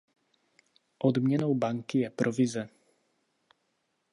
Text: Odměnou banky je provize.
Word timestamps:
Odměnou 0.99 1.55
banky 1.55 1.99
je 1.99 2.09
provize. 2.09 2.69